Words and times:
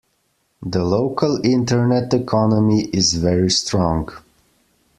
The 0.63 0.83
local 0.83 1.39
internet 1.45 2.11
economy 2.15 2.85
is 2.85 3.13
very 3.13 3.51
strong. 3.51 4.09